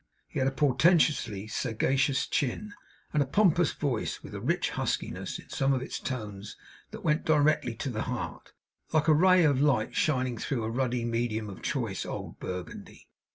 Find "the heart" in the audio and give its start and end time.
7.91-8.51